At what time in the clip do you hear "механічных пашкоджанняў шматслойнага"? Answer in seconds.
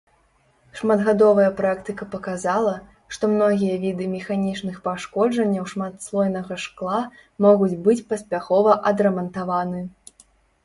4.13-6.57